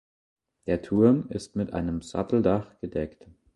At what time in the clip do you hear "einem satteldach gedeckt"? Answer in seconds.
1.73-3.27